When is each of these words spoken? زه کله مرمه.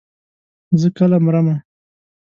زه 0.79 0.87
کله 0.97 1.17
مرمه. 1.25 1.55